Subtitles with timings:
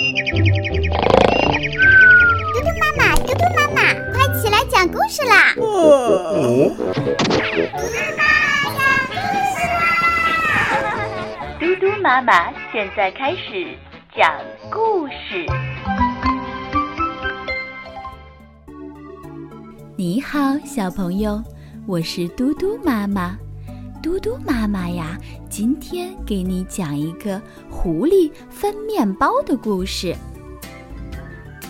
[0.00, 0.06] 嘟
[2.62, 5.52] 嘟妈妈，嘟嘟妈妈，快起来讲故事啦！
[5.54, 6.72] 嘟嘟
[7.92, 8.22] 妈妈
[8.78, 9.12] 讲故
[9.52, 9.78] 事啦！
[11.60, 13.76] 嘟嘟妈妈现在开始
[14.16, 14.32] 讲
[14.70, 15.44] 故事。
[19.98, 21.44] 你好，小朋友，
[21.86, 23.36] 我是嘟嘟妈妈。
[24.02, 25.18] 嘟嘟妈妈呀，
[25.50, 30.16] 今天给你讲一个狐狸分面包的故事。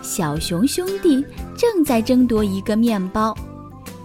[0.00, 3.36] 小熊兄弟正在争夺一个面包，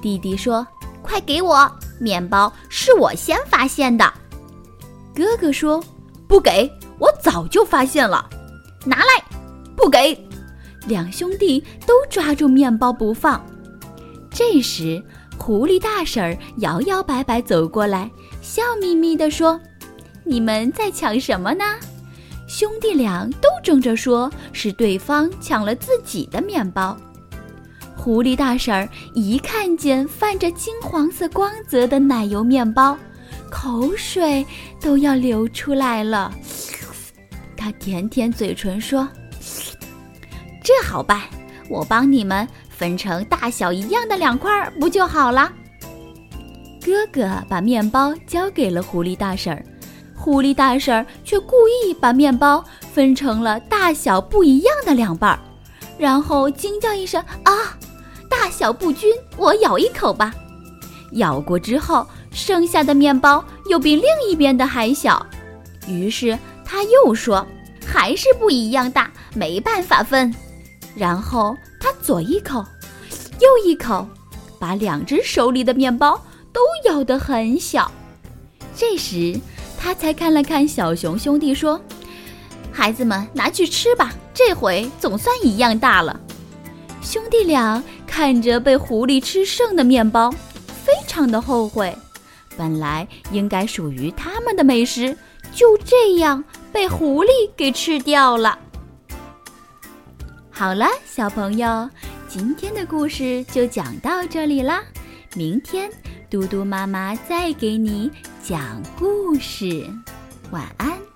[0.02, 0.68] 弟弟说
[1.02, 4.12] ：“快给我面包，是我先发现的。”
[5.16, 5.82] 哥哥说
[6.28, 8.30] ：“不给，我早就发现了，
[8.86, 9.24] 拿来！”
[9.78, 10.18] 不给，
[10.86, 13.42] 两兄弟都抓住面包不放。
[14.30, 15.02] 这时。
[15.50, 18.08] 狐狸大婶儿摇摇摆摆走过来，
[18.40, 19.60] 笑眯眯地说
[20.24, 21.66] ：“你们在抢什么呢？”
[22.48, 26.96] 兄弟俩都争着说是对方抢了自己的面包。
[27.98, 32.96] 狐狸大婶儿一看见泛着金黄色光泽的奶油面包，
[33.50, 34.46] 口水
[34.80, 36.32] 都要流出来了。
[37.58, 39.10] 他舔舔嘴唇说
[40.64, 41.24] ：“这好办，
[41.68, 42.48] 我帮你们。”
[42.80, 45.52] 分成大小一样的两块不就好了？
[46.82, 49.62] 哥哥把面包交给了狐狸大婶儿，
[50.16, 52.64] 狐狸大婶儿却故意把面包
[52.94, 55.40] 分成了大小不一样的两半儿，
[55.98, 57.78] 然后惊叫一声：“啊，
[58.30, 59.14] 大小不均！
[59.36, 60.34] 我咬一口吧。”
[61.14, 65.26] 咬过之后，剩下的面包又比另一边的还小，
[65.86, 67.46] 于是他又说
[67.86, 70.34] ：“还是不一样大，没办法分。”
[70.96, 71.54] 然后
[72.02, 72.66] 左一口，
[73.40, 74.08] 右一口，
[74.58, 76.20] 把两只手里的面包
[76.52, 77.92] 都咬得很小。
[78.76, 79.40] 这时，
[79.78, 81.80] 他才看了看小熊兄弟，说
[82.72, 86.20] ：“孩子们，拿去吃吧，这回总算一样大了。”
[87.02, 90.32] 兄弟俩看着被狐狸吃剩的面包，
[90.84, 91.96] 非常的后悔。
[92.58, 95.16] 本来应该属于他们的美食，
[95.54, 96.44] 就这样
[96.74, 98.60] 被狐狸给吃掉了。
[100.60, 101.90] 好了，小朋友，
[102.28, 104.84] 今天的故事就讲到这里啦。
[105.34, 105.90] 明天
[106.30, 108.12] 嘟嘟妈妈再给你
[108.44, 109.90] 讲故事，
[110.52, 111.09] 晚安。